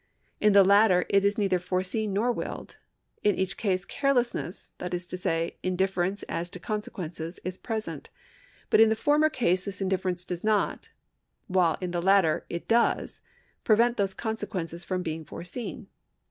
In 0.39 0.53
the 0.53 0.63
latter 0.65 1.05
it 1.09 1.23
is 1.23 1.37
neither 1.37 1.59
foreseen 1.59 2.11
nor 2.11 2.31
willed. 2.31 2.77
In 3.21 3.35
each 3.35 3.55
case 3.55 3.85
carelessness, 3.85 4.71
that 4.79 4.95
is 4.95 5.05
to 5.05 5.15
say, 5.15 5.57
indifference 5.61 6.23
as 6.23 6.49
to 6.49 6.59
consequences, 6.59 7.39
is 7.45 7.55
present; 7.55 8.09
but 8.71 8.79
in 8.79 8.89
the 8.89 8.95
former 8.95 9.29
case 9.29 9.63
this 9.63 9.79
indifTerence 9.79 10.25
does 10.25 10.43
not, 10.43 10.89
while 11.45 11.77
in 11.81 11.91
the 11.91 12.01
latter 12.01 12.47
it 12.49 12.67
does 12.67 13.21
prevent 13.63 13.97
these 13.97 14.15
consequences 14.15 14.83
from 14.83 15.03
being 15.03 15.23
foreseen. 15.23 15.85